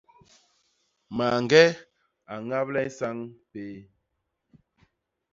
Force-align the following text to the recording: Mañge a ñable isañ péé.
Mañge 1.17 1.63
a 2.31 2.35
ñable 2.47 2.81
isañ 2.89 3.17
péé. 3.51 3.79